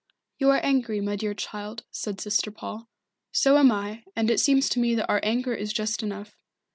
[0.39, 2.89] "You are angry, my dear child," said Sister Paul.
[3.33, 6.33] "So am I, and it seems to me that our anger is just enough.